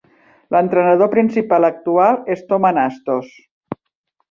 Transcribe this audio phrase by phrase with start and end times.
[0.53, 3.31] L'entrenador principal actual és Tom Anastos.